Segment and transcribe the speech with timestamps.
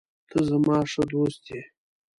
[0.29, 1.61] ته زما ښه دوست یې.